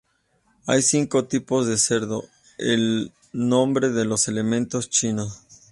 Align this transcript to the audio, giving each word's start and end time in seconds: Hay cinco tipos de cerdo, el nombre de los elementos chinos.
Hay 0.65 0.81
cinco 0.81 1.25
tipos 1.25 1.67
de 1.67 1.77
cerdo, 1.77 2.23
el 2.57 3.13
nombre 3.33 3.89
de 3.91 4.03
los 4.03 4.27
elementos 4.27 4.89
chinos. 4.89 5.43